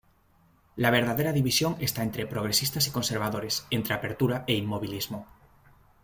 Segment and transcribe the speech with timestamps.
[0.77, 5.27] La verdadera división está entre progresistas y conservadores, entre apertura e inmovilismo.